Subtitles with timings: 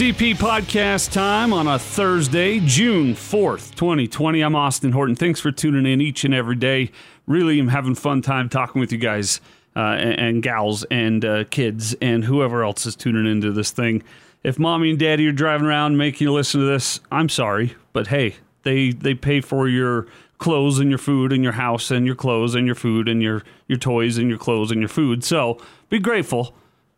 [0.00, 4.40] EP podcast time on a Thursday, June 4th, 2020.
[4.40, 5.14] I'm Austin Horton.
[5.14, 6.90] Thanks for tuning in each and every day.
[7.28, 9.40] Really I'm having fun time talking with you guys
[9.76, 14.02] uh, and, and, gals and uh, kids and whoever else is tuning into this thing.
[14.42, 18.08] If mommy and daddy are driving around making you listen to this, I'm sorry, but
[18.08, 20.08] hey, they they pay for your
[20.38, 23.44] clothes and your food and your house and your clothes and your food and your
[23.68, 25.22] your toys and your clothes and your food.
[25.22, 26.52] So be grateful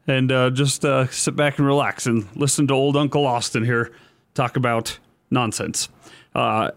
[0.06, 3.92] and uh, just uh, sit back and relax and listen to old Uncle Austin here
[4.34, 4.98] talk about
[5.30, 5.88] nonsense,
[6.34, 6.70] uh,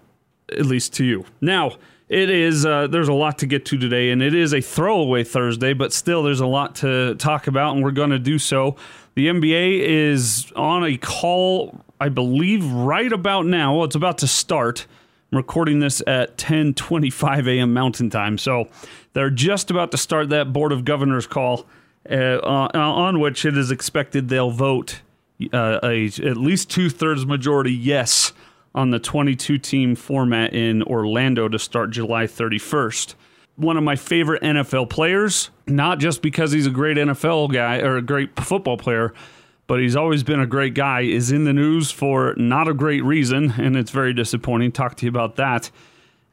[0.51, 1.25] at least to you.
[1.41, 1.73] Now,
[2.07, 5.23] it is, uh, there's a lot to get to today, and it is a throwaway
[5.23, 8.75] Thursday, but still there's a lot to talk about, and we're going to do so.
[9.13, 13.75] The NBA is on a call, I believe, right about now.
[13.75, 14.87] Well, it's about to start.
[15.31, 17.73] I'm recording this at 10:25 a.m.
[17.73, 18.69] Mountain Time, so
[19.13, 21.67] they're just about to start that Board of Governors call
[22.09, 25.01] uh, on which it is expected they'll vote
[25.53, 28.33] uh, a at least two thirds majority yes
[28.75, 33.15] on the 22 team format in Orlando to start July 31st.
[33.55, 37.97] One of my favorite NFL players, not just because he's a great NFL guy or
[37.97, 39.13] a great football player,
[39.67, 43.03] but he's always been a great guy, is in the news for not a great
[43.03, 44.71] reason, and it's very disappointing.
[44.71, 45.71] Talk to you about that.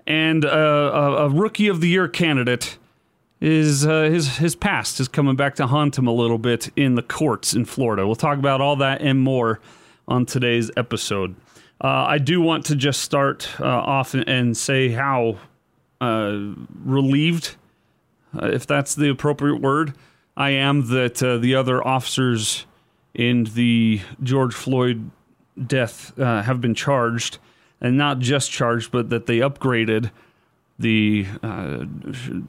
[0.07, 2.79] And uh, a, a rookie of the year candidate
[3.41, 6.95] is uh, his his past is coming back to haunt him a little bit in
[6.95, 8.07] the courts in Florida.
[8.07, 9.61] We'll talk about all that and more
[10.09, 11.35] on today's episode.
[11.83, 15.37] Uh, I do want to just start uh, off and say how
[16.01, 16.39] uh,
[16.85, 17.57] relieved,
[18.35, 19.93] uh, if that's the appropriate word,
[20.37, 22.65] I am that uh, the other officers
[23.13, 25.11] in the George Floyd
[25.67, 27.39] death have been charged,
[27.81, 30.11] and not just charged, but that they upgraded
[30.79, 31.85] the uh,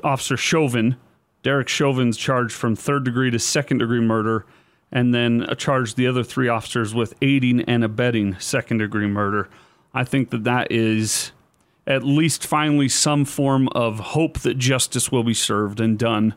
[0.04, 0.98] officer Chauvin,
[1.44, 4.46] Derek Chauvin's charged from third degree to second degree murder,
[4.92, 9.50] and then charged the other three officers with aiding and abetting second degree murder.
[9.94, 11.32] I think that that is
[11.86, 16.36] at least finally some form of hope that justice will be served and done,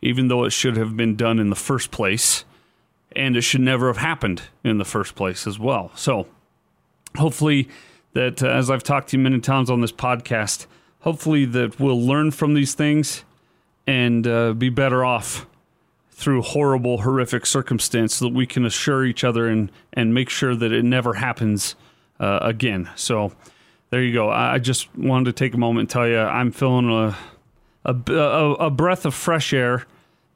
[0.00, 2.44] even though it should have been done in the first place.
[3.16, 5.92] And it should never have happened in the first place as well.
[5.94, 6.26] So,
[7.16, 7.68] hopefully,
[8.14, 10.66] that uh, as I've talked to you many times on this podcast,
[11.04, 13.24] hopefully that we'll learn from these things
[13.86, 15.46] and uh, be better off
[16.10, 20.56] through horrible, horrific circumstance so that we can assure each other and, and make sure
[20.56, 21.76] that it never happens
[22.18, 22.88] uh, again.
[22.94, 23.32] So
[23.90, 24.30] there you go.
[24.30, 27.16] I just wanted to take a moment and tell you I'm feeling a,
[27.84, 29.84] a, a, a breath of fresh air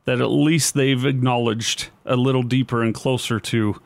[0.04, 3.80] that at least they've acknowledged a little deeper and closer to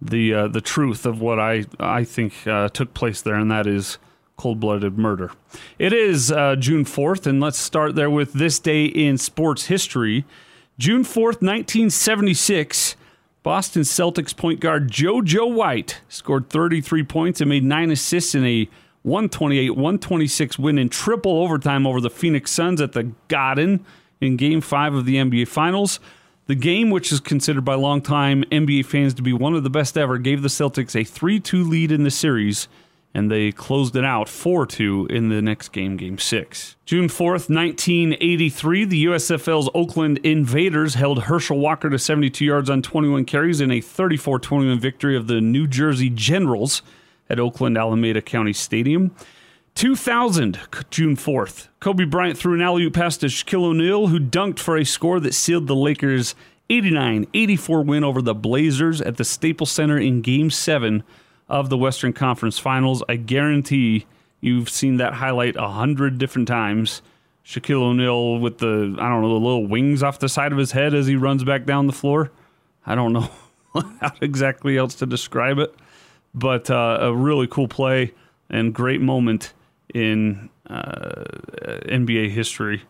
[0.00, 3.66] the uh, the truth of what I I think uh, took place there, and that
[3.66, 3.98] is
[4.38, 5.32] cold blooded murder.
[5.78, 10.24] It is uh, June 4th, and let's start there with this day in sports history.
[10.78, 12.96] June 4th, 1976,
[13.42, 18.68] Boston Celtics point guard JoJo White scored 33 points and made nine assists in a
[19.02, 23.84] 128 126 win in triple overtime over the Phoenix Suns at the Garden
[24.20, 25.98] in game five of the NBA Finals.
[26.46, 29.98] The game, which is considered by longtime NBA fans to be one of the best
[29.98, 32.68] ever, gave the Celtics a 3 2 lead in the series
[33.18, 36.76] and they closed it out 4 2 in the next game, Game 6.
[36.86, 43.24] June 4th, 1983, the USFL's Oakland Invaders held Herschel Walker to 72 yards on 21
[43.24, 46.82] carries in a 34 21 victory of the New Jersey Generals
[47.28, 49.14] at Oakland Alameda County Stadium.
[49.74, 54.60] 2000, June 4th, Kobe Bryant threw an alley oop pass to Shaquille O'Neal, who dunked
[54.60, 56.36] for a score that sealed the Lakers'
[56.70, 61.02] 89 84 win over the Blazers at the Staples Center in Game 7
[61.48, 63.02] of the Western Conference Finals.
[63.08, 64.06] I guarantee
[64.40, 67.02] you've seen that highlight a hundred different times.
[67.44, 70.72] Shaquille O'Neal with the I don't know the little wings off the side of his
[70.72, 72.30] head as he runs back down the floor.
[72.84, 73.30] I don't know
[74.00, 75.74] how exactly else to describe it,
[76.34, 78.12] but uh, a really cool play
[78.50, 79.54] and great moment
[79.94, 81.24] in uh,
[81.86, 82.82] NBA history.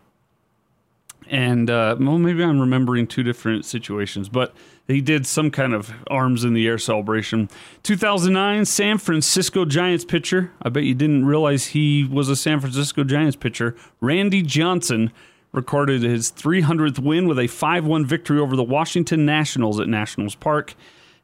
[1.29, 4.53] And uh, well, maybe I'm remembering two different situations, but
[4.89, 7.47] he did some kind of arms in the air celebration.
[7.83, 10.51] 2009 San Francisco Giants pitcher.
[10.61, 13.75] I bet you didn't realize he was a San Francisco Giants pitcher.
[14.01, 15.11] Randy Johnson
[15.51, 20.35] recorded his 300th win with a 5 1 victory over the Washington Nationals at Nationals
[20.35, 20.73] Park.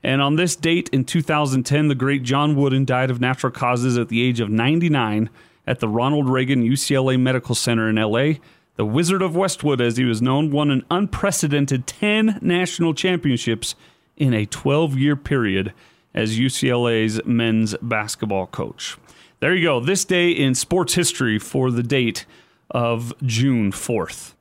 [0.04, 4.10] And on this date in 2010, the great John Wooden died of natural causes at
[4.10, 5.32] the age of 99
[5.66, 8.34] at the Ronald Reagan UCLA Medical Center in LA.
[8.78, 13.74] The Wizard of Westwood, as he was known, won an unprecedented 10 national championships
[14.18, 15.74] in a 12 year period
[16.14, 18.98] as UCLA's men's basketball coach.
[19.40, 19.80] There you go.
[19.80, 22.26] This day in sports history for the date
[22.70, 24.34] of June 4th.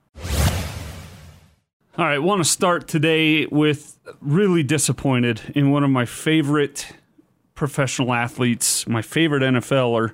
[1.97, 6.89] All right, want to start today with really disappointed in one of my favorite
[7.55, 10.13] professional athletes, my favorite NFLer,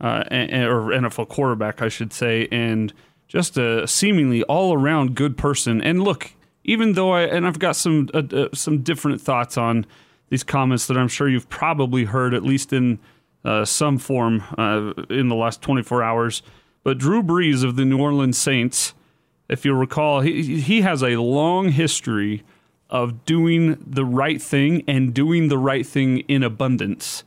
[0.00, 2.92] uh, or NFL quarterback, I should say, and
[3.30, 5.80] just a seemingly all around good person.
[5.80, 6.32] And look,
[6.64, 9.86] even though I and I've got some uh, uh, some different thoughts on
[10.30, 12.98] these comments that I'm sure you've probably heard at least in
[13.44, 16.42] uh, some form uh, in the last 24 hours.
[16.82, 18.94] But Drew Brees of the New Orleans Saints,
[19.48, 22.42] if you recall, he he has a long history
[22.90, 27.22] of doing the right thing and doing the right thing in abundance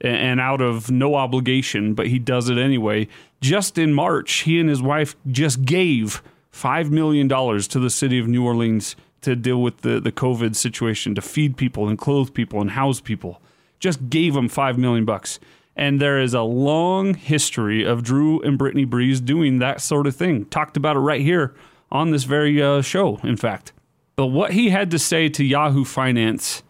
[0.00, 3.08] and out of no obligation, but he does it anyway.
[3.40, 6.22] Just in March, he and his wife just gave
[6.52, 11.14] $5 million to the city of New Orleans to deal with the, the COVID situation,
[11.14, 13.40] to feed people and clothe people and house people.
[13.78, 15.38] Just gave them 5 million bucks.
[15.74, 20.16] And there is a long history of Drew and Brittany Brees doing that sort of
[20.16, 20.46] thing.
[20.46, 21.54] Talked about it right here
[21.90, 23.72] on this very uh, show, in fact.
[24.16, 26.62] But what he had to say to Yahoo Finance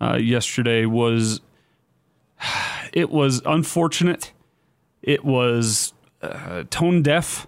[0.00, 1.40] uh, yesterday was
[2.92, 4.32] it was unfortunate.
[5.02, 5.92] It was
[6.22, 7.46] uh, tone deaf,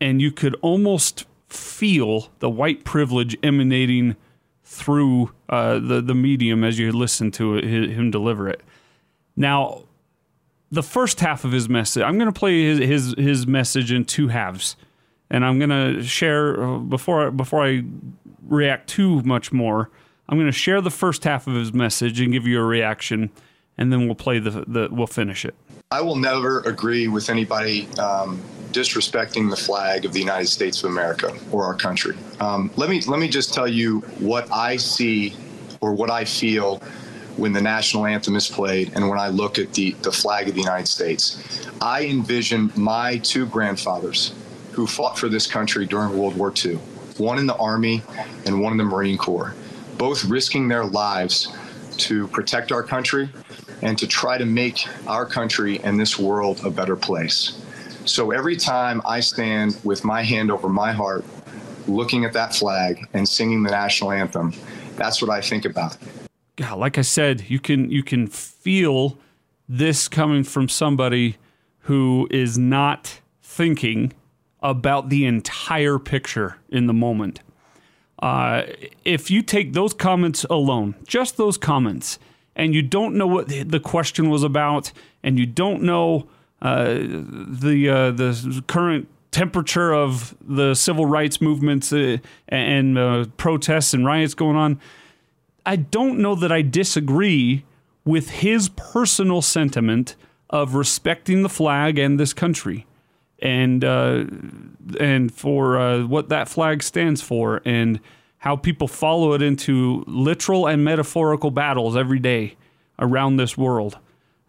[0.00, 4.16] and you could almost feel the white privilege emanating
[4.62, 8.60] through uh, the the medium as you listen to it, him deliver it.
[9.36, 9.82] Now,
[10.70, 14.04] the first half of his message, I'm going to play his, his his message in
[14.04, 14.76] two halves,
[15.30, 17.84] and I'm going to share uh, before before I
[18.46, 19.90] react too much more.
[20.28, 23.30] I'm going to share the first half of his message and give you a reaction,
[23.78, 25.54] and then we'll play the, the we'll finish it.
[25.90, 28.40] I will never agree with anybody um,
[28.72, 32.16] disrespecting the flag of the United States of America or our country.
[32.40, 35.36] Um, let me let me just tell you what I see
[35.80, 36.82] or what I feel
[37.36, 40.54] when the national anthem is played and when I look at the, the flag of
[40.54, 41.68] the United States.
[41.80, 44.34] I envision my two grandfathers
[44.72, 46.78] who fought for this country during World War II
[47.18, 48.02] one in the Army
[48.44, 49.54] and one in the Marine Corps,
[49.96, 51.50] both risking their lives
[51.96, 53.30] to protect our country
[53.82, 57.60] and to try to make our country and this world a better place.
[58.04, 61.24] So every time I stand with my hand over my heart,
[61.88, 64.52] looking at that flag and singing the national anthem,
[64.96, 65.96] that's what I think about.
[66.56, 69.18] God, like I said, you can you can feel
[69.68, 71.36] this coming from somebody
[71.80, 74.12] who is not thinking
[74.62, 77.40] about the entire picture in the moment.
[78.20, 78.62] Uh,
[79.04, 82.18] if you take those comments alone, just those comments,
[82.56, 84.90] and you don't know what the question was about,
[85.22, 86.26] and you don't know
[86.60, 92.16] uh, the uh, the current temperature of the civil rights movements uh,
[92.48, 94.80] and uh, protests and riots going on,
[95.66, 97.64] I don't know that I disagree
[98.06, 100.16] with his personal sentiment
[100.48, 102.86] of respecting the flag and this country
[103.40, 104.24] and uh,
[104.98, 108.00] and for uh, what that flag stands for and
[108.46, 112.54] how people follow it into literal and metaphorical battles every day
[112.96, 113.98] around this world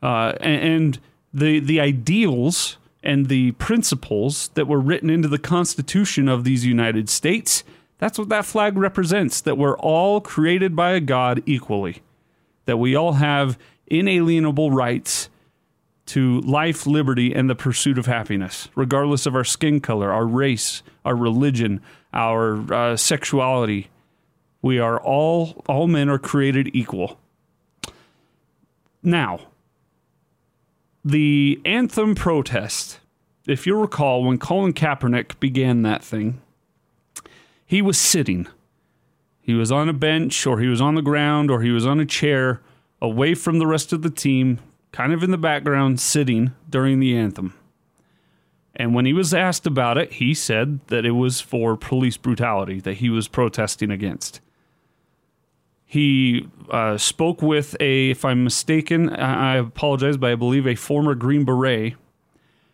[0.04, 1.00] uh, and, and,
[1.34, 7.10] the the ideals and the principles that were written into the Constitution of these United
[7.10, 7.64] States.
[7.98, 9.42] That's what that flag represents.
[9.42, 12.04] That we're all created by a God equally.
[12.66, 13.58] That we all have
[13.88, 15.30] inalienable rights
[16.08, 20.84] to life, liberty, and the pursuit of happiness, regardless of our skin color, our race,
[21.04, 21.82] our religion,
[22.14, 23.90] our uh, sexuality.
[24.62, 27.20] We are all, all men are created equal.
[29.04, 29.40] Now,
[31.06, 33.00] the anthem protest,
[33.46, 36.42] if you recall, when Colin Kaepernick began that thing,
[37.66, 38.48] he was sitting.
[39.42, 42.00] He was on a bench, or he was on the ground, or he was on
[42.00, 42.62] a chair
[43.02, 44.60] away from the rest of the team,
[44.92, 47.54] kind of in the background, sitting during the anthem.
[48.78, 52.80] And when he was asked about it, he said that it was for police brutality
[52.82, 54.40] that he was protesting against.
[55.84, 61.16] He uh, spoke with a, if I'm mistaken, I apologize, but I believe a former
[61.16, 61.96] Green Beret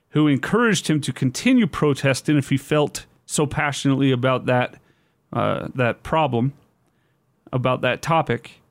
[0.09, 4.79] who encouraged him to continue protesting if he felt so passionately about that
[5.31, 6.53] uh, that problem,
[7.51, 8.61] about that topic.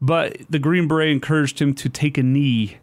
[0.00, 2.76] But the Green Beret encouraged him to take a knee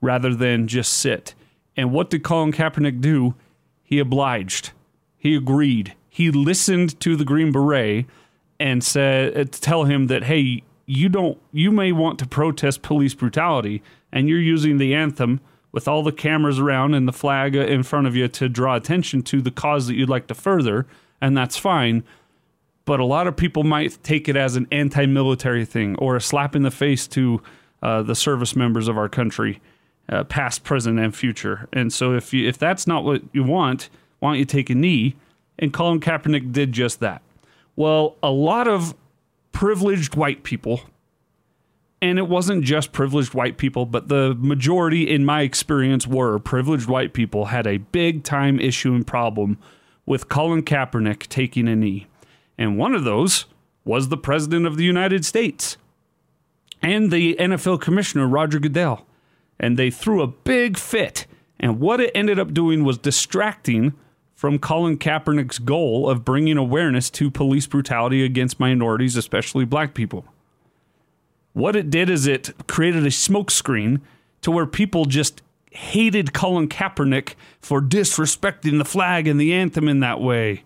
[0.00, 1.34] rather than just sit.
[1.76, 3.34] And what did Colin Kaepernick do?
[3.82, 4.72] He obliged.
[5.16, 5.94] He agreed.
[6.08, 8.06] He listened to the Green Beret
[8.60, 13.14] and said, uh, tell him that, hey, you don't, you may want to protest police
[13.14, 15.40] brutality, and you're using the anthem
[15.72, 19.22] with all the cameras around and the flag in front of you to draw attention
[19.22, 20.86] to the cause that you'd like to further,
[21.20, 22.04] and that's fine
[22.84, 26.54] but a lot of people might take it as an anti-military thing or a slap
[26.54, 27.42] in the face to
[27.82, 29.60] uh, the service members of our country,
[30.08, 31.68] uh, past, present, and future.
[31.72, 34.74] And so, if you, if that's not what you want, why don't you take a
[34.74, 35.16] knee?
[35.58, 37.22] And Colin Kaepernick did just that.
[37.76, 38.94] Well, a lot of
[39.52, 40.82] privileged white people
[42.04, 46.86] and it wasn't just privileged white people, but the majority, in my experience, were privileged
[46.86, 49.56] white people had a big time issue and problem
[50.04, 52.06] with Colin Kaepernick taking a knee.
[52.58, 53.46] And one of those
[53.86, 55.78] was the President of the United States
[56.82, 59.06] and the NFL Commissioner, Roger Goodell.
[59.58, 61.26] And they threw a big fit.
[61.60, 63.94] And what it ended up doing was distracting
[64.34, 70.24] from Colin Kaepernick's goal of bringing awareness to police brutality against minorities, especially black people.
[71.52, 74.00] What it did is it created a smokescreen
[74.42, 80.00] to where people just hated Colin Kaepernick for disrespecting the flag and the anthem in
[80.00, 80.64] that way.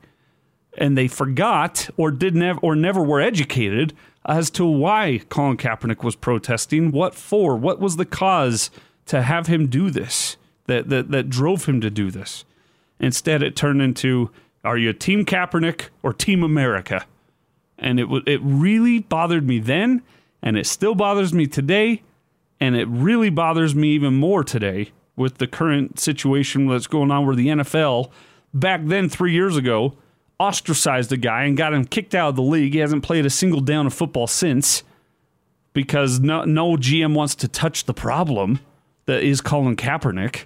[0.76, 3.94] And they forgot or did never or never were educated
[4.28, 8.70] as to why Colin Kaepernick was protesting, what for, what was the cause
[9.06, 12.44] to have him do this, that that, that drove him to do this.
[13.00, 14.30] Instead, it turned into
[14.62, 17.06] are you Team Kaepernick or Team America?
[17.78, 20.02] And it it really bothered me then,
[20.42, 22.02] and it still bothers me today,
[22.60, 27.26] and it really bothers me even more today with the current situation that's going on
[27.26, 28.10] where the NFL
[28.52, 29.94] back then 3 years ago
[30.38, 32.72] ostracized a guy and got him kicked out of the league.
[32.72, 34.82] He hasn't played a single down of football since
[35.72, 38.60] because no no GM wants to touch the problem
[39.06, 40.44] that is Colin Kaepernick.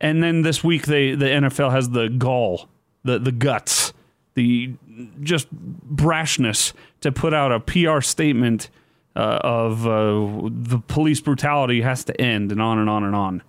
[0.00, 2.68] And then this week, they the NFL has the gall,
[3.02, 3.92] the the guts,
[4.34, 4.74] the
[5.20, 8.70] just brashness to put out a PR statement
[9.14, 13.42] uh, of uh, the police brutality has to end, and on and on and on.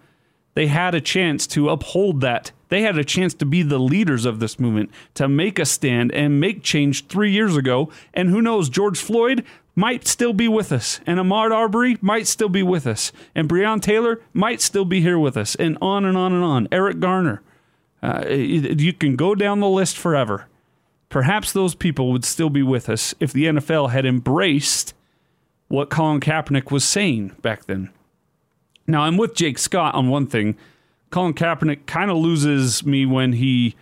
[0.54, 2.52] They had a chance to uphold that.
[2.70, 6.12] They had a chance to be the leaders of this movement, to make a stand
[6.12, 7.90] and make change three years ago.
[8.14, 9.46] And who knows, George Floyd
[9.76, 13.82] might still be with us, and Ahmaud Arbery might still be with us, and Breonna
[13.82, 16.68] Taylor might still be here with us, and on and on and on.
[16.72, 17.42] Eric Garner.
[18.02, 20.48] Uh, you can go down the list forever.
[21.10, 24.94] Perhaps those people would still be with us if the NFL had embraced
[25.68, 27.92] what Colin Kaepernick was saying back then.
[28.88, 30.56] Now, I'm with Jake Scott on one thing.
[31.10, 33.76] Colin Kaepernick kind of loses me when he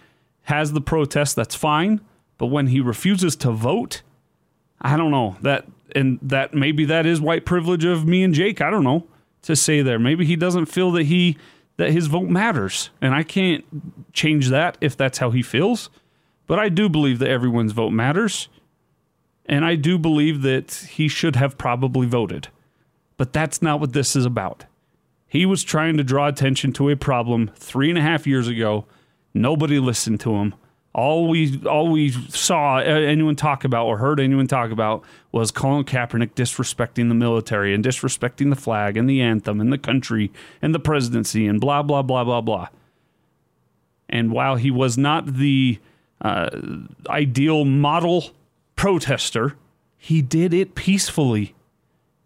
[0.44, 2.02] has the protest, that's fine.
[2.38, 4.02] But when he refuses to vote,
[4.82, 5.38] I don't know.
[5.42, 5.66] That
[5.96, 8.62] and that maybe that is white privilege of me and Jake.
[8.62, 9.08] I don't know
[9.44, 10.00] to say there.
[10.00, 11.38] Maybe he doesn't feel that he
[11.78, 13.64] that his vote matters, and I can't
[14.14, 15.90] change that if that's how he feels.
[16.48, 18.50] But I do believe that everyone's vote matters,
[19.46, 22.50] and I do believe that he should have probably voted.
[23.18, 24.66] But that's not what this is about.
[25.28, 28.86] He was trying to draw attention to a problem three and a half years ago.
[29.34, 30.56] Nobody listened to him
[30.96, 35.04] all we all we saw anyone talk about or heard anyone talk about
[35.34, 39.78] was Colin Kaepernick disrespecting the military and disrespecting the flag and the anthem and the
[39.78, 42.70] country and the presidency and blah blah blah blah blah.
[44.08, 45.80] And while he was not the
[46.22, 46.50] uh,
[47.10, 48.32] ideal model
[48.78, 49.58] protester,
[49.98, 51.55] he did it peacefully.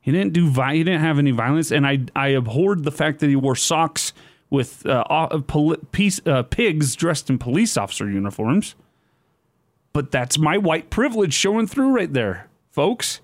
[0.02, 3.30] He didn't do he didn't have any violence, and I I abhorred the fact that
[3.30, 4.14] he wore socks
[4.50, 8.76] with uh, poli- piece, uh, pigs dressed in police officer uniforms.
[9.94, 13.22] But that's my white privilege showing through right there, folks.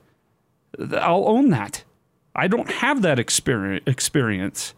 [0.79, 1.83] I'll own that.
[2.35, 4.73] I don't have that experience.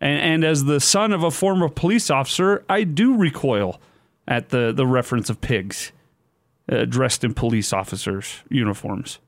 [0.00, 3.80] And, and as the son of a former police officer, I do recoil
[4.26, 5.92] at the, the reference of pigs
[6.70, 9.20] uh, dressed in police officers' uniforms.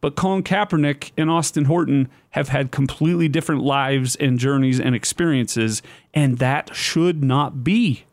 [0.00, 5.82] But Colin Kaepernick and Austin Horton have had completely different lives and journeys and experiences,
[6.14, 8.04] and that should not be.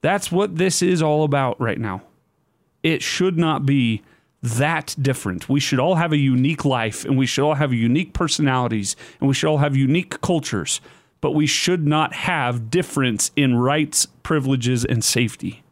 [0.00, 2.02] That's what this is all about right now.
[2.82, 4.02] It should not be
[4.42, 5.48] that different.
[5.48, 9.28] We should all have a unique life and we should all have unique personalities and
[9.28, 10.80] we should all have unique cultures,
[11.20, 15.62] but we should not have difference in rights, privileges, and safety.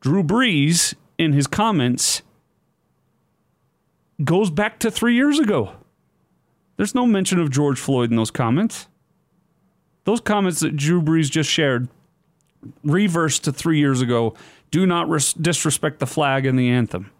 [0.00, 2.22] Drew Brees, in his comments,
[4.22, 5.72] goes back to three years ago.
[6.76, 8.88] There's no mention of George Floyd in those comments.
[10.04, 11.88] Those comments that Drew Brees just shared
[12.84, 14.34] reverse to three years ago.
[14.70, 17.10] Do not res- disrespect the flag and the anthem.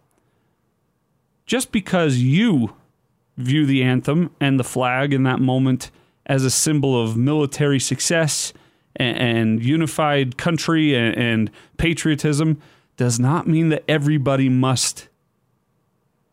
[1.47, 2.75] Just because you
[3.37, 5.91] view the anthem and the flag in that moment
[6.27, 8.53] as a symbol of military success
[8.97, 12.61] and, and unified country and, and patriotism
[12.97, 15.09] does not mean that everybody must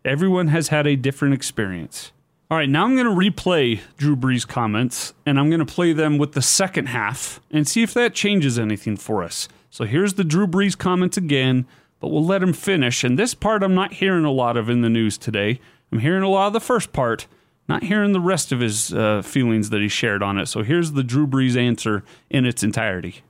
[0.09, 2.11] Everyone has had a different experience.
[2.49, 5.93] All right, now I'm going to replay Drew Brees' comments, and I'm going to play
[5.93, 9.47] them with the second half and see if that changes anything for us.
[9.69, 11.67] So here's the Drew Brees comments again,
[11.99, 13.03] but we'll let him finish.
[13.03, 15.59] And this part I'm not hearing a lot of in the news today.
[15.91, 17.27] I'm hearing a lot of the first part,
[17.67, 20.47] not hearing the rest of his uh, feelings that he shared on it.
[20.47, 23.21] So here's the Drew Brees answer in its entirety.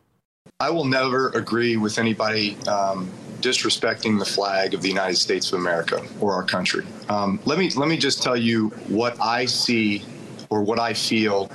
[0.62, 5.60] I will never agree with anybody um, disrespecting the flag of the United States of
[5.60, 6.86] America or our country.
[7.08, 10.04] Um, let me let me just tell you what I see
[10.50, 11.52] or what I feel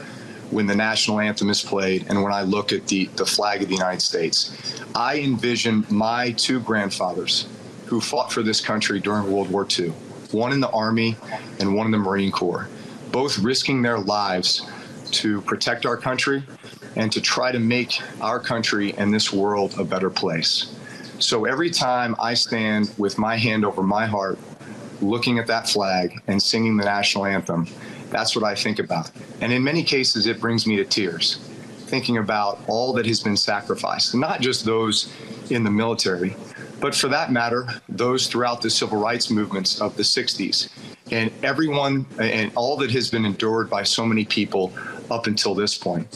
[0.50, 3.68] when the national anthem is played and when I look at the, the flag of
[3.68, 4.80] the United States.
[4.94, 7.48] I envision my two grandfathers
[7.86, 9.88] who fought for this country during World War II,
[10.30, 11.16] one in the Army
[11.58, 12.68] and one in the Marine Corps,
[13.10, 14.66] both risking their lives
[15.10, 16.42] to protect our country
[16.96, 20.72] and to try to make our country and this world a better place.
[21.24, 24.38] So every time I stand with my hand over my heart,
[25.00, 27.66] looking at that flag and singing the national anthem,
[28.10, 29.10] that's what I think about.
[29.40, 31.36] And in many cases, it brings me to tears,
[31.86, 35.14] thinking about all that has been sacrificed, not just those
[35.48, 36.36] in the military,
[36.78, 40.68] but for that matter, those throughout the civil rights movements of the 60s
[41.10, 44.74] and everyone and all that has been endured by so many people
[45.10, 46.06] up until this point.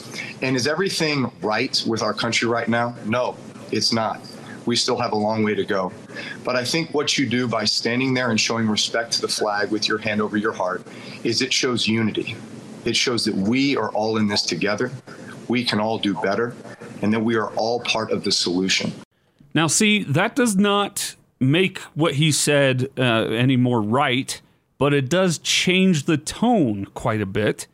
[0.42, 2.94] And is everything right with our country right now?
[3.06, 3.38] No,
[3.72, 4.20] it's not.
[4.68, 5.90] We still have a long way to go.
[6.44, 9.70] But I think what you do by standing there and showing respect to the flag
[9.70, 10.82] with your hand over your heart
[11.24, 12.36] is it shows unity.
[12.84, 14.92] It shows that we are all in this together.
[15.48, 16.54] We can all do better
[17.00, 18.92] and that we are all part of the solution.
[19.54, 24.38] Now, see, that does not make what he said uh, any more right,
[24.76, 27.66] but it does change the tone quite a bit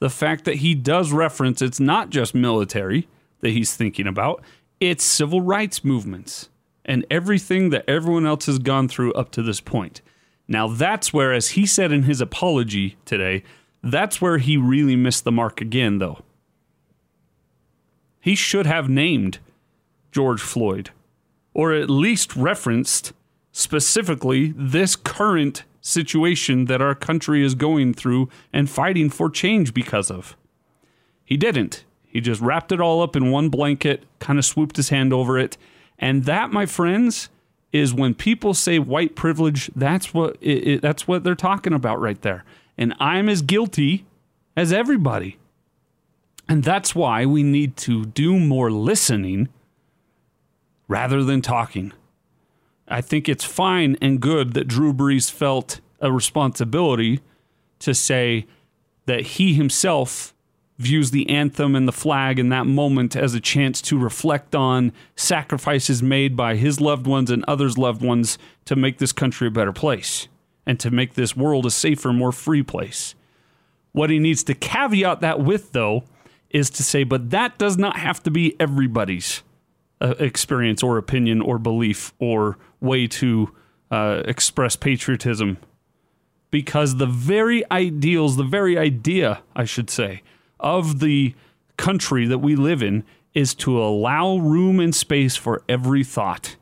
[0.00, 3.06] the fact that he does reference it's not just military
[3.42, 4.42] that he's thinking about,
[4.80, 6.48] it's civil rights movements
[6.84, 10.00] and everything that everyone else has gone through up to this point.
[10.48, 13.44] Now, that's where, as he said in his apology today,
[13.82, 16.20] that's where he really missed the mark again, though.
[18.20, 19.38] He should have named
[20.10, 20.90] George Floyd,
[21.54, 23.12] or at least referenced
[23.52, 30.10] specifically this current situation that our country is going through and fighting for change because
[30.10, 30.36] of.
[31.24, 31.84] He didn't.
[32.10, 35.38] He just wrapped it all up in one blanket, kind of swooped his hand over
[35.38, 35.56] it.
[35.98, 37.28] And that, my friends,
[37.72, 42.00] is when people say white privilege, that's what it, it, that's what they're talking about
[42.00, 42.44] right there.
[42.76, 44.06] And I'm as guilty
[44.56, 45.38] as everybody.
[46.48, 49.48] And that's why we need to do more listening
[50.88, 51.92] rather than talking.
[52.88, 57.20] I think it's fine and good that Drew Brees felt a responsibility
[57.78, 58.46] to say
[59.06, 60.34] that he himself
[60.80, 64.92] views the anthem and the flag in that moment as a chance to reflect on
[65.14, 69.50] sacrifices made by his loved ones and others' loved ones to make this country a
[69.50, 70.26] better place
[70.64, 73.14] and to make this world a safer, more free place.
[73.92, 76.04] What he needs to caveat that with, though,
[76.48, 79.42] is to say, but that does not have to be everybody's
[80.00, 83.54] uh, experience or opinion or belief or way to
[83.90, 85.58] uh, express patriotism
[86.50, 90.22] because the very ideals, the very idea, I should say,
[90.62, 91.34] of the
[91.76, 96.56] country that we live in is to allow room and space for every thought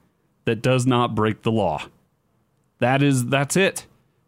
[0.45, 1.83] that does not break the law.
[2.79, 3.87] That is that's it.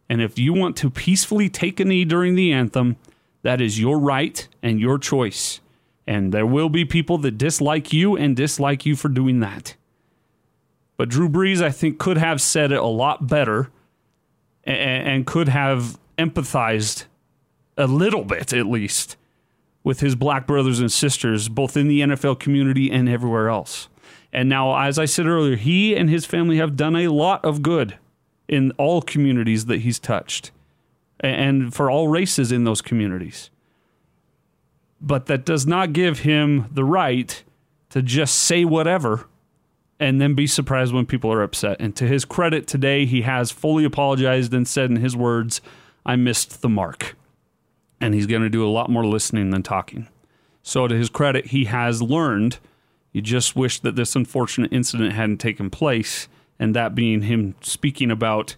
[0.09, 2.97] And if you want to peacefully take a knee during the anthem,
[3.43, 5.61] that is your right and your choice.
[6.05, 9.75] And there will be people that dislike you and dislike you for doing that.
[10.97, 13.69] But Drew Brees, I think, could have said it a lot better
[14.63, 17.05] and, and could have empathized
[17.77, 19.15] a little bit, at least,
[19.83, 23.89] with his black brothers and sisters, both in the NFL community and everywhere else.
[24.33, 27.61] And now, as I said earlier, he and his family have done a lot of
[27.61, 27.97] good
[28.47, 30.51] in all communities that he's touched
[31.19, 33.49] and for all races in those communities.
[34.99, 37.43] But that does not give him the right
[37.89, 39.27] to just say whatever
[39.99, 41.77] and then be surprised when people are upset.
[41.79, 45.61] And to his credit today, he has fully apologized and said in his words,
[46.05, 47.15] I missed the mark.
[48.01, 50.07] And he's going to do a lot more listening than talking.
[50.63, 52.59] So, to his credit, he has learned.
[53.13, 56.27] You just wish that this unfortunate incident hadn't taken place,
[56.59, 58.55] and that being him speaking about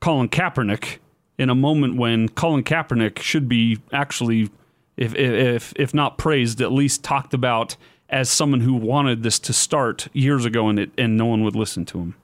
[0.00, 0.98] Colin Kaepernick
[1.38, 4.50] in a moment when Colin Kaepernick should be actually,
[4.96, 7.76] if if if not praised, at least talked about
[8.10, 11.56] as someone who wanted this to start years ago and it and no one would
[11.56, 12.14] listen to him.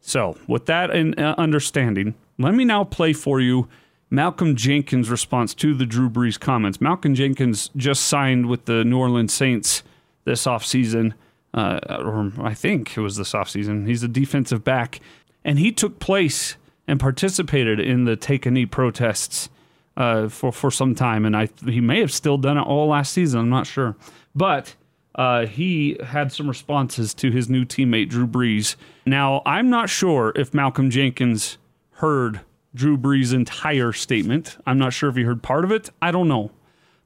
[0.00, 3.68] So, with that in uh, understanding, let me now play for you
[4.10, 6.80] Malcolm Jenkins' response to the Drew Brees comments.
[6.80, 9.82] Malcolm Jenkins just signed with the New Orleans Saints
[10.24, 11.12] this offseason,
[11.54, 13.86] uh, or I think it was this offseason.
[13.86, 15.00] He's a defensive back,
[15.44, 19.48] and he took place and participated in the take a knee protests
[19.96, 23.12] uh, for for some time, and I he may have still done it all last
[23.12, 23.40] season.
[23.40, 23.96] I'm not sure,
[24.34, 24.76] but
[25.16, 28.76] uh, he had some responses to his new teammate, Drew Brees.
[29.06, 31.56] Now, I'm not sure if Malcolm Jenkins
[31.92, 32.40] heard
[32.76, 34.56] Drew Brees' entire statement.
[34.66, 35.90] I'm not sure if he heard part of it.
[36.00, 36.52] I don't know.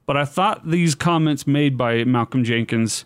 [0.05, 3.05] But I thought these comments made by Malcolm Jenkins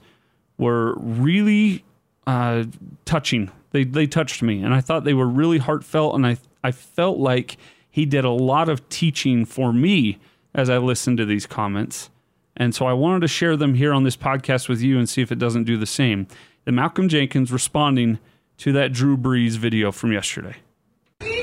[0.57, 1.85] were really
[2.27, 2.65] uh,
[3.05, 3.51] touching.
[3.71, 7.19] They they touched me, and I thought they were really heartfelt, and I I felt
[7.19, 7.57] like
[7.89, 10.17] he did a lot of teaching for me
[10.53, 12.09] as I listened to these comments.
[12.57, 15.21] And so I wanted to share them here on this podcast with you and see
[15.21, 16.27] if it doesn't do the same.
[16.63, 18.19] The Malcolm Jenkins responding
[18.57, 20.55] to that Drew Brees video from yesterday.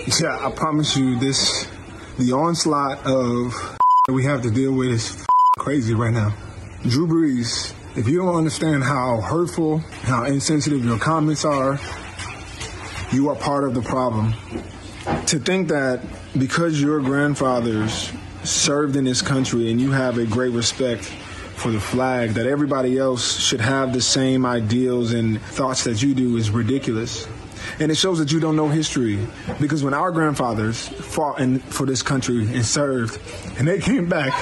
[0.05, 1.69] Yeah, I promise you, this
[2.19, 3.53] the onslaught of
[4.07, 6.35] that we have to deal with is crazy right now.
[6.83, 11.79] Drew Brees, if you don't understand how hurtful, how insensitive your comments are,
[13.13, 14.35] you are part of the problem.
[15.27, 16.01] To think that
[16.37, 18.13] because your grandfathers
[18.43, 22.99] served in this country and you have a great respect for the flag, that everybody
[22.99, 27.29] else should have the same ideals and thoughts that you do is ridiculous.
[27.79, 29.19] And it shows that you don't know history.
[29.61, 33.21] Because when our grandfathers fought in, for this country and served,
[33.59, 34.33] and they came back,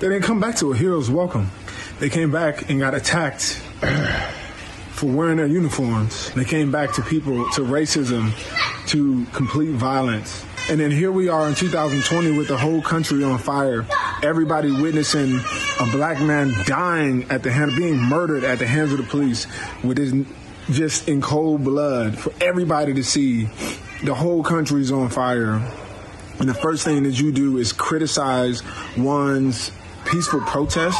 [0.00, 1.50] they didn't come back to a hero's welcome.
[1.98, 3.62] They came back and got attacked
[4.90, 6.32] for wearing their uniforms.
[6.32, 8.32] They came back to people, to racism,
[8.88, 10.44] to complete violence.
[10.70, 13.84] And then here we are in 2020 with the whole country on fire.
[14.22, 15.40] Everybody witnessing
[15.80, 19.46] a black man dying at the hand, being murdered at the hands of the police
[19.82, 20.12] with his
[20.72, 23.48] just in cold blood for everybody to see.
[24.04, 25.60] The whole country's on fire.
[26.38, 28.62] And the first thing that you do is criticize
[28.96, 29.70] one's
[30.04, 30.98] peaceful protest.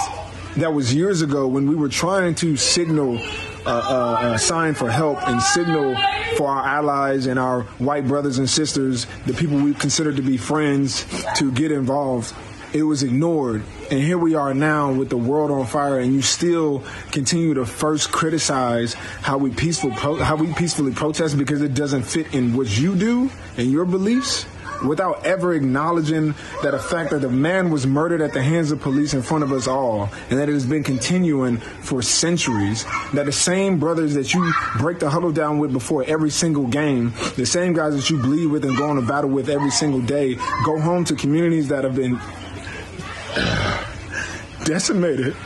[0.56, 3.18] That was years ago when we were trying to signal
[3.64, 5.96] uh, uh, a sign for help and signal
[6.36, 10.36] for our allies and our white brothers and sisters, the people we consider to be
[10.36, 11.06] friends,
[11.36, 12.34] to get involved.
[12.72, 13.62] It was ignored.
[13.90, 17.66] And here we are now with the world on fire, and you still continue to
[17.66, 22.56] first criticize how we peaceful pro- how we peacefully protest because it doesn't fit in
[22.56, 24.46] what you do and your beliefs
[24.84, 28.80] without ever acknowledging that the fact that the man was murdered at the hands of
[28.80, 32.84] police in front of us all, and that it has been continuing for centuries.
[33.12, 37.12] That the same brothers that you break the huddle down with before every single game,
[37.36, 40.00] the same guys that you bleed with and go on a battle with every single
[40.00, 42.18] day, go home to communities that have been
[44.64, 45.36] decimated.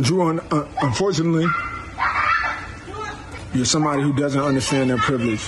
[0.00, 1.46] Drew, uh, unfortunately,
[3.52, 5.42] you're somebody who doesn't understand their privilege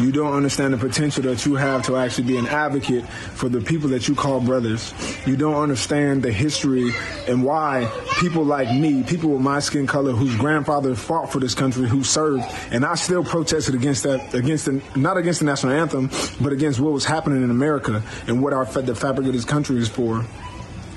[0.00, 3.60] you don't understand the potential that you have to actually be an advocate for the
[3.60, 4.92] people that you call brothers.
[5.26, 6.92] You don't understand the history
[7.28, 11.54] and why people like me, people with my skin color, whose grandfather fought for this
[11.54, 15.72] country, who served, and I still protested against that, against the, not against the national
[15.72, 19.44] anthem, but against what was happening in America and what our the fabric of this
[19.44, 20.24] country is for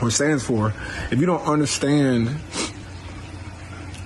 [0.02, 0.74] or stands for.
[1.12, 2.40] If you don't understand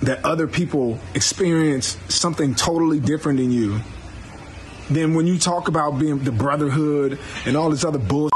[0.02, 3.80] that other people experience something totally different than you,
[4.90, 8.32] then when you talk about being the brotherhood and all this other bullshit,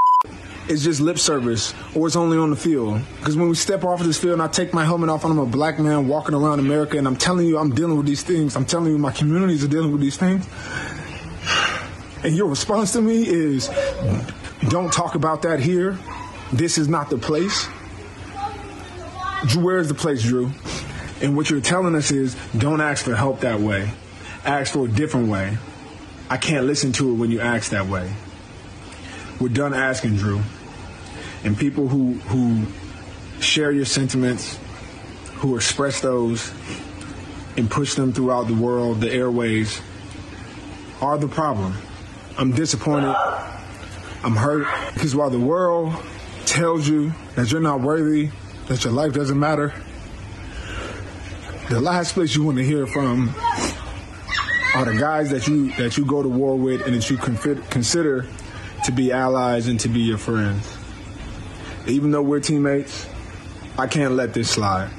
[0.69, 3.01] it's just lip service or it's only on the field.
[3.19, 5.33] Because when we step off of this field and I take my helmet off and
[5.33, 8.23] I'm a black man walking around America and I'm telling you I'm dealing with these
[8.23, 10.47] things, I'm telling you my communities are dealing with these things.
[12.25, 13.71] And your response to me is
[14.69, 15.99] don't talk about that here.
[16.53, 17.67] This is not the place.
[19.55, 20.51] Where is the place, Drew?
[21.21, 23.91] And what you're telling us is don't ask for help that way.
[24.45, 25.59] Ask for a different way.
[26.31, 28.13] I can't listen to it when you ask that way.
[29.41, 30.41] We're done asking, Drew.
[31.45, 32.67] And people who who
[33.41, 34.59] share your sentiments,
[35.37, 36.53] who express those
[37.57, 39.81] and push them throughout the world, the airways,
[41.01, 41.75] are the problem.
[42.39, 43.15] I'm disappointed.
[44.23, 45.95] I'm hurt because while the world
[46.47, 48.31] tells you that you're not worthy,
[48.69, 49.75] that your life doesn't matter,
[51.69, 53.35] the last place you want to hear from
[54.75, 58.27] are the guys that you that you go to war with and that you consider
[58.85, 60.79] to be allies and to be your friends.
[61.89, 63.09] Even though we're teammates,
[63.77, 64.91] I can't let this slide.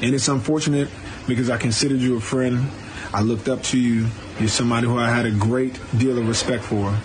[0.00, 0.88] And it's unfortunate
[1.26, 2.70] because I considered you a friend.
[3.12, 4.06] I looked up to you.
[4.38, 6.96] You're somebody who I had a great deal of respect for.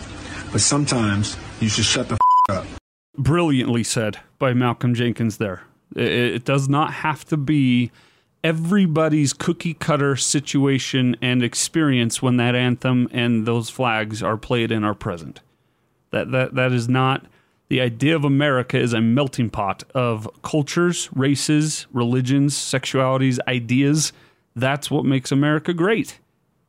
[0.52, 2.21] But sometimes you should shut the.
[3.18, 5.64] Brilliantly said by Malcolm Jenkins there.
[5.96, 7.92] It, it does not have to be
[8.44, 14.86] everybody's cookie cutter situation and experience when that anthem and those flags are played and
[14.86, 15.42] are present.
[16.12, 17.26] That that that is not
[17.68, 24.12] the idea of America is a melting pot of cultures, races, religions, sexualities, ideas.
[24.56, 26.20] That's what makes America great.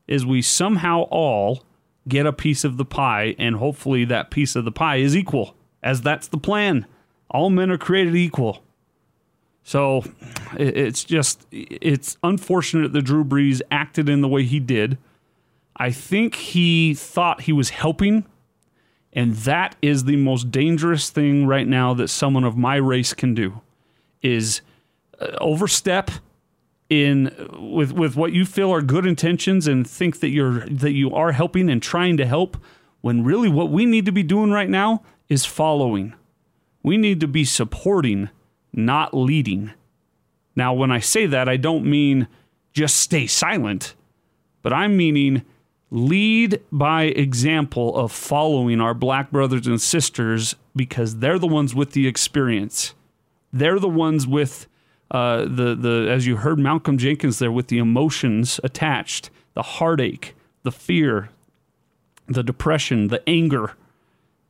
[0.06, 1.64] Is we somehow all
[2.08, 5.56] get a piece of the pie and hopefully that piece of the pie is equal
[5.82, 6.86] as that's the plan.
[7.30, 8.62] All men are created equal.
[9.64, 10.04] So
[10.54, 14.98] it's just it's unfortunate that Drew Brees acted in the way he did.
[15.76, 18.26] I think he thought he was helping,
[19.12, 23.34] and that is the most dangerous thing right now that someone of my race can
[23.34, 23.60] do
[24.20, 24.60] is
[25.20, 26.10] uh, overstep
[26.88, 31.14] in with with what you feel are good intentions and think that you're that you
[31.14, 32.56] are helping and trying to help
[33.00, 36.12] when really what we need to be doing right now is following.
[36.82, 38.28] We need to be supporting,
[38.72, 39.72] not leading.
[40.54, 42.28] Now, when I say that, I don't mean
[42.74, 43.94] just stay silent,
[44.62, 45.42] but I'm meaning
[45.90, 51.92] lead by example of following our black brothers and sisters because they're the ones with
[51.92, 52.94] the experience.
[53.54, 54.66] They're the ones with
[55.10, 60.34] uh, the the as you heard Malcolm Jenkins there with the emotions attached, the heartache,
[60.62, 61.30] the fear,
[62.26, 63.72] the depression, the anger,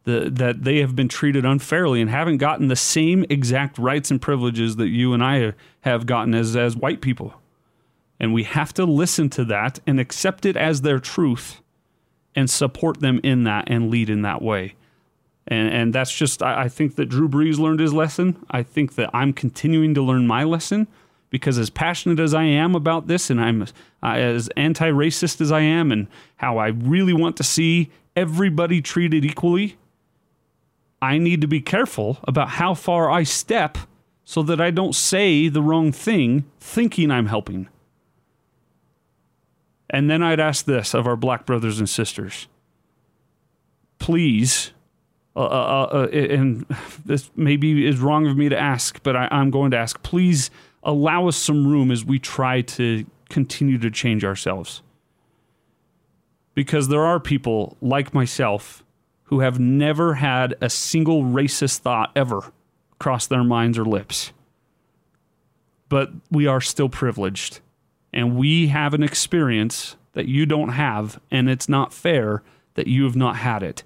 [0.05, 4.21] the, that they have been treated unfairly and haven't gotten the same exact rights and
[4.21, 7.35] privileges that you and I have gotten as as white people.
[8.19, 11.61] And we have to listen to that and accept it as their truth
[12.35, 14.75] and support them in that and lead in that way.
[15.49, 18.45] And, and that's just, I, I think that Drew Brees learned his lesson.
[18.51, 20.87] I think that I'm continuing to learn my lesson
[21.31, 23.67] because as passionate as I am about this and I'm
[24.03, 29.77] as anti-racist as I am and how I really want to see everybody treated equally,
[31.03, 33.77] I need to be careful about how far I step
[34.25, 37.69] so that I don't say the wrong thing thinking I'm helping.
[39.91, 42.47] And then I'd ask this of our black brothers and sisters.
[43.99, 44.71] Please,
[45.35, 46.67] uh, uh, uh, uh and
[47.05, 50.51] this maybe is wrong of me to ask, but I, I'm going to ask, please
[50.85, 54.83] allow us some room as we try to continue to change ourselves.
[56.55, 58.85] Because there are people like myself
[59.33, 62.53] who have never had a single racist thought ever
[62.99, 64.31] cross their minds or lips.
[65.89, 67.61] But we are still privileged
[68.13, 72.43] and we have an experience that you don't have, and it's not fair
[72.75, 73.83] that you have not had it.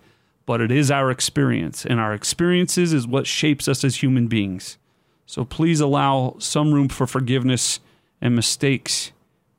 [0.47, 4.79] But it is our experience, and our experiences is what shapes us as human beings.
[5.27, 7.79] So please allow some room for forgiveness
[8.21, 9.13] and mistakes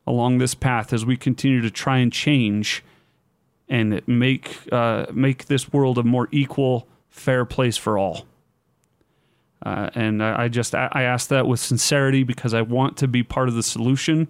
[0.06, 2.84] along this path as we continue to try and change
[3.70, 8.26] and make uh, make this world a more equal, fair place for all.
[9.66, 13.24] Uh, and I, I just I ask that with sincerity because I want to be
[13.24, 14.28] part of the solution.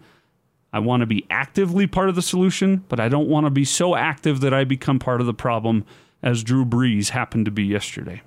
[0.73, 3.65] I want to be actively part of the solution, but I don't want to be
[3.65, 5.85] so active that I become part of the problem
[6.21, 8.21] as Drew Brees happened to be yesterday.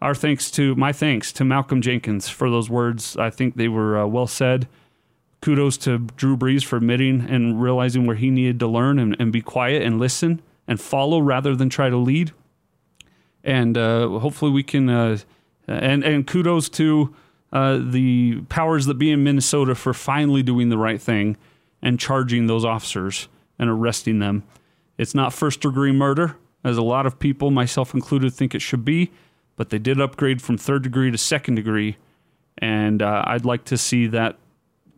[0.00, 3.16] Our thanks to my thanks to Malcolm Jenkins for those words.
[3.16, 4.66] I think they were uh, well said.
[5.40, 9.32] Kudos to Drew Brees for admitting and realizing where he needed to learn and, and
[9.32, 12.32] be quiet and listen and follow rather than try to lead.
[13.42, 14.88] And uh, hopefully we can.
[14.88, 15.18] Uh,
[15.66, 17.14] and and kudos to
[17.52, 21.36] uh, the powers that be in Minnesota for finally doing the right thing
[21.80, 24.42] and charging those officers and arresting them.
[24.98, 28.84] It's not first degree murder, as a lot of people, myself included, think it should
[28.84, 29.10] be,
[29.56, 31.96] but they did upgrade from third degree to second degree.
[32.58, 34.36] And uh, I'd like to see that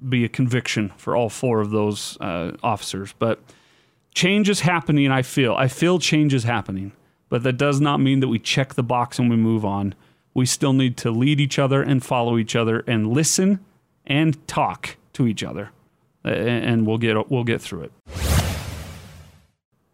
[0.09, 3.15] be a conviction for all four of those uh, officers.
[3.19, 3.41] But
[4.15, 5.55] change is happening, I feel.
[5.55, 6.93] I feel change is happening.
[7.29, 9.95] But that does not mean that we check the box and we move on.
[10.35, 13.61] We still need to lead each other and follow each other and listen
[14.07, 15.71] and talk to each other
[16.25, 18.42] and we'll get we'll get through it.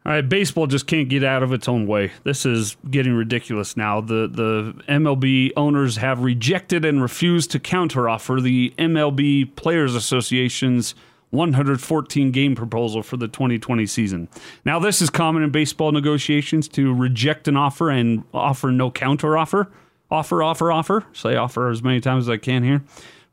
[0.08, 2.12] All right, baseball just can't get out of its own way.
[2.24, 4.00] This is getting ridiculous now.
[4.00, 10.94] The the MLB owners have rejected and refused to counteroffer the MLB Players Association's
[11.28, 14.30] 114 game proposal for the 2020 season.
[14.64, 19.68] Now, this is common in baseball negotiations to reject an offer and offer no counteroffer.
[20.10, 21.04] Offer, offer, offer.
[21.12, 22.82] Say offer as many times as I can here.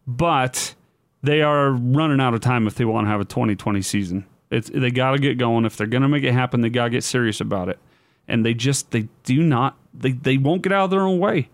[0.06, 0.76] But
[1.24, 4.26] they are running out of time if they want to have a 2020 season.
[4.50, 5.66] It's they got to get going.
[5.66, 7.80] If they're going to make it happen, they got to get serious about it.
[8.28, 11.50] And they just they do not they they won't get out of their own way.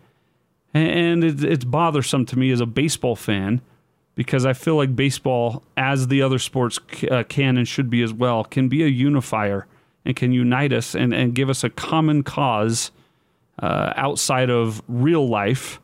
[0.73, 3.61] And it, it's bothersome to me as a baseball fan
[4.15, 8.13] because I feel like baseball, as the other sports uh, can and should be as
[8.13, 9.67] well, can be a unifier
[10.05, 12.91] and can unite us and, and give us a common cause
[13.59, 15.79] uh, outside of real life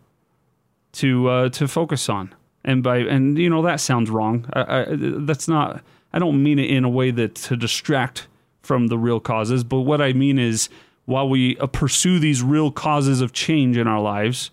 [0.93, 2.34] to uh, to focus on
[2.67, 4.46] and by and you know that sounds wrong.
[4.54, 5.84] I, I, that's not.
[6.13, 8.28] I don't mean it in a way that to distract
[8.62, 10.70] from the real causes, but what I mean is
[11.06, 14.52] while we uh, pursue these real causes of change in our lives,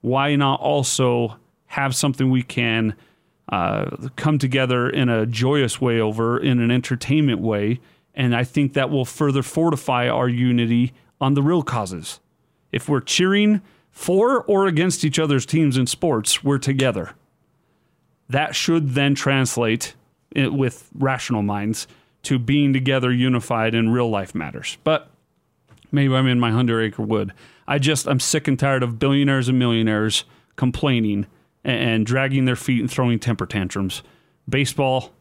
[0.00, 2.94] why not also have something we can
[3.50, 7.80] uh, come together in a joyous way over, in an entertainment way?
[8.14, 12.20] And I think that will further fortify our unity on the real causes.
[12.70, 17.14] If we're cheering for or against each other's teams in sports, we're together
[18.28, 19.94] that should then translate
[20.34, 21.86] with rational minds
[22.24, 24.76] to being together unified in real life matters.
[24.84, 25.10] But
[25.90, 27.32] maybe I'm in my hundred acre wood.
[27.66, 30.24] I just I'm sick and tired of billionaires and millionaires
[30.56, 31.26] complaining
[31.64, 34.02] and, and dragging their feet and throwing temper tantrums
[34.48, 35.12] baseball,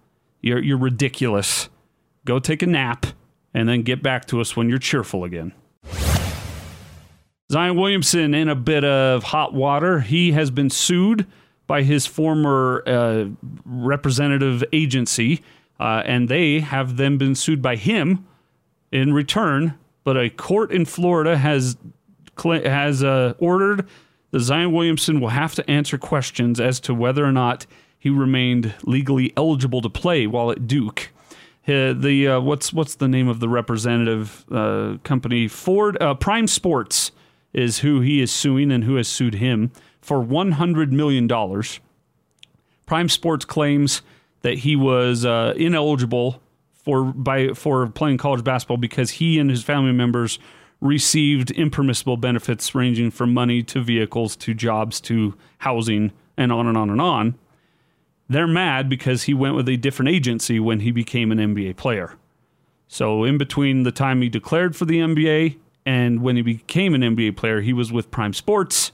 [0.41, 1.70] you're, you're ridiculous.
[2.26, 3.06] Go take a nap
[3.54, 5.54] and then get back to us when you're cheerful again.
[7.52, 10.02] Zion Williamson in a bit of hot water.
[10.02, 11.26] He has been sued
[11.67, 13.25] by his former uh,
[13.65, 15.43] representative agency,
[15.80, 18.25] uh, and they have then been sued by him
[18.91, 19.77] in return.
[20.03, 21.77] But a court in Florida has
[22.43, 23.88] has uh, ordered
[24.32, 27.65] that Zion Williamson will have to answer questions as to whether or not
[27.99, 31.12] he remained legally eligible to play while at Duke.
[31.67, 35.49] Uh, the uh, what's what's the name of the representative uh, company?
[35.49, 37.12] Ford Prime Sports
[37.51, 39.71] is who he is suing and who has sued him
[40.08, 41.82] for one hundred million dollars.
[42.86, 44.02] Prime Sports claims
[44.41, 46.41] that he was uh, ineligible
[46.72, 50.39] for by for playing college basketball because he and his family members
[50.80, 56.78] received impermissible benefits ranging from money to vehicles to jobs to housing and on and
[56.78, 57.36] on and on.
[58.30, 62.13] They're mad because he went with a different agency when he became an NBA player.
[62.88, 67.02] So, in between the time he declared for the NBA and when he became an
[67.02, 68.93] NBA player, he was with Prime Sports.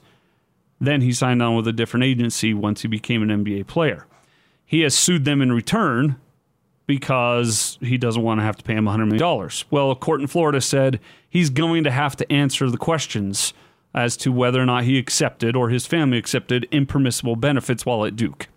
[0.80, 4.06] Then he signed on with a different agency once he became an NBA player.
[4.64, 6.16] He has sued them in return
[6.86, 9.50] because he doesn't want to have to pay him $100 million.
[9.70, 13.54] Well, a court in Florida said he's going to have to answer the questions
[13.94, 18.16] as to whether or not he accepted or his family accepted impermissible benefits while at
[18.16, 18.48] Duke.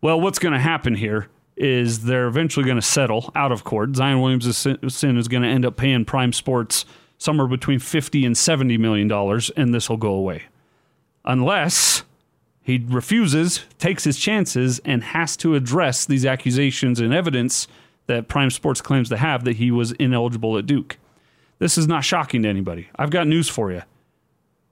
[0.00, 3.94] Well, what's going to happen here is they're eventually going to settle out of court.
[3.94, 6.84] Zion Williams' Williamson is going to end up paying Prime Sports
[7.18, 10.44] somewhere between 50 and 70 million dollars and this will go away.
[11.24, 12.04] Unless
[12.62, 17.66] he refuses, takes his chances and has to address these accusations and evidence
[18.06, 20.98] that Prime Sports claims to have that he was ineligible at Duke.
[21.58, 22.88] This is not shocking to anybody.
[22.96, 23.82] I've got news for you.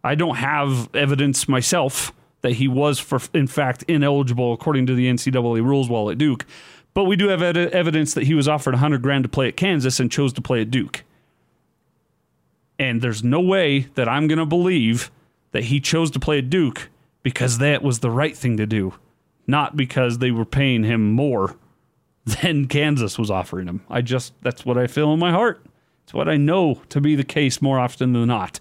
[0.02, 5.06] I don't have evidence myself that he was, for, in fact, ineligible according to the
[5.06, 6.46] NCAA rules while at Duke.
[6.94, 9.56] But we do have ed- evidence that he was offered 100 grand to play at
[9.56, 11.04] Kansas and chose to play at Duke.
[12.78, 15.10] And there's no way that I'm going to believe
[15.52, 16.88] that he chose to play at Duke
[17.22, 18.94] because that was the right thing to do,
[19.46, 21.56] not because they were paying him more
[22.24, 23.82] than Kansas was offering him.
[23.88, 25.64] I just, that's what I feel in my heart.
[26.04, 28.60] It's what I know to be the case more often than not.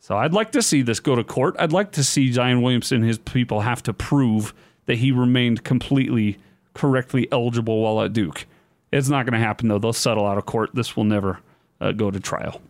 [0.00, 1.54] So I'd like to see this go to court.
[1.58, 4.52] I'd like to see Zion Williamson and his people have to prove
[4.86, 6.38] that he remained completely
[6.74, 8.46] correctly eligible while at Duke.
[8.90, 9.78] It's not going to happen though.
[9.78, 10.70] They'll settle out of court.
[10.74, 11.38] This will never
[11.80, 12.60] uh, go to trial.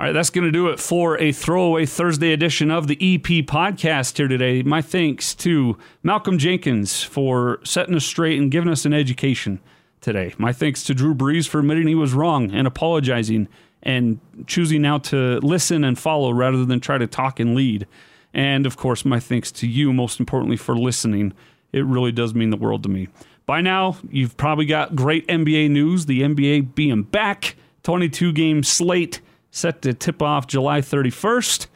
[0.00, 3.46] All right, that's going to do it for a throwaway Thursday edition of the EP
[3.46, 4.60] podcast here today.
[4.64, 9.60] My thanks to Malcolm Jenkins for setting us straight and giving us an education
[10.00, 10.34] today.
[10.36, 13.46] My thanks to Drew Brees for admitting he was wrong and apologizing
[13.84, 17.86] and choosing now to listen and follow rather than try to talk and lead.
[18.32, 21.34] And of course, my thanks to you, most importantly, for listening.
[21.70, 23.06] It really does mean the world to me.
[23.46, 26.06] By now, you've probably got great NBA news.
[26.06, 27.54] The NBA being back,
[27.84, 29.20] 22 game slate
[29.54, 31.68] set to tip off July 31st.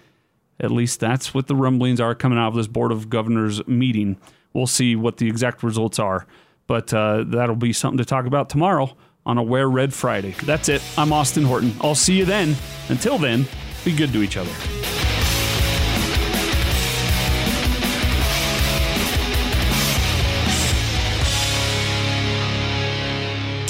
[0.61, 4.19] At least that's what the rumblings are coming out of this Board of Governors meeting.
[4.53, 6.27] We'll see what the exact results are,
[6.67, 10.35] but uh, that'll be something to talk about tomorrow on a Wear Red Friday.
[10.45, 10.83] That's it.
[10.97, 11.73] I'm Austin Horton.
[11.81, 12.57] I'll see you then.
[12.89, 13.47] Until then,
[13.85, 14.51] be good to each other.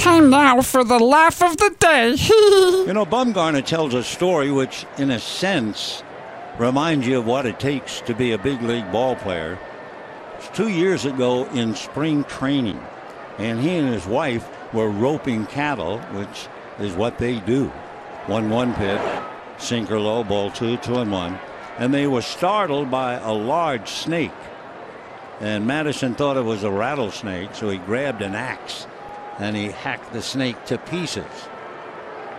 [0.08, 2.12] Time now for the laugh of the day.
[2.86, 6.02] you know, Bumgarner tells a story which, in a sense,
[6.58, 9.58] reminds you of what it takes to be a big league ball player.
[10.38, 12.80] It's two years ago in spring training,
[13.36, 17.66] and he and his wife were roping cattle, which is what they do.
[18.28, 19.22] 1 1 pitch,
[19.58, 21.38] sinker low, ball two, two and one.
[21.76, 24.40] And they were startled by a large snake.
[25.40, 28.86] And Madison thought it was a rattlesnake, so he grabbed an axe
[29.38, 31.48] and he hacked the snake to pieces.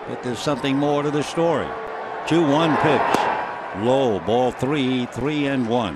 [0.08, 1.68] But there's something more to the story.
[2.28, 5.96] 2 1 pitch, low, ball three, three and one.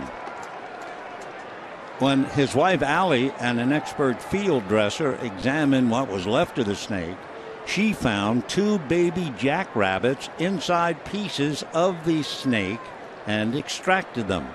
[2.00, 6.76] When his wife Allie and an expert field dresser examined what was left of the
[6.76, 7.18] snake,
[7.66, 12.82] she found two baby jackrabbits inside pieces of the snake
[13.26, 14.48] and extracted them.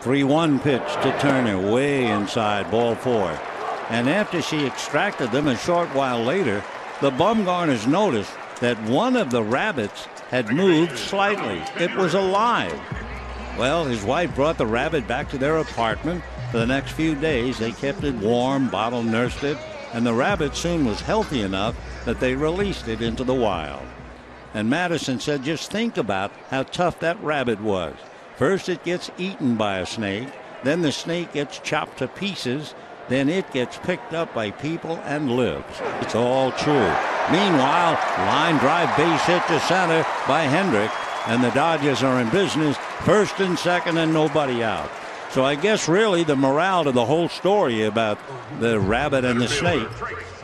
[0.00, 3.38] 3 1 pitch to Turner, way inside, ball four.
[3.90, 6.62] And after she extracted them a short while later,
[7.00, 11.60] the Bumgarners noticed that one of the rabbits had moved slightly.
[11.82, 12.78] It was alive.
[13.58, 16.22] Well, his wife brought the rabbit back to their apartment.
[16.52, 19.58] For the next few days, they kept it warm, bottle nursed it,
[19.92, 23.82] and the rabbit soon was healthy enough that they released it into the wild.
[24.54, 27.94] And Madison said, just think about how tough that rabbit was.
[28.36, 30.28] First, it gets eaten by a snake,
[30.62, 32.74] then the snake gets chopped to pieces,
[33.10, 35.80] then it gets picked up by people and lives.
[36.00, 36.94] It's all true.
[37.30, 40.90] Meanwhile, line drive base hit to center by Kendrick,
[41.26, 44.88] and the Dodgers are in business, first and second, and nobody out.
[45.32, 48.18] So I guess really the morale to the whole story about
[48.60, 49.88] the rabbit and the snake,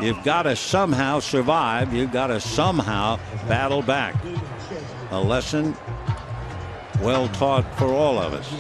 [0.01, 1.95] you've got to somehow survive.
[1.95, 4.17] You've got to somehow battle back.
[5.13, 5.77] A lesson
[7.01, 8.53] well taught for all of us.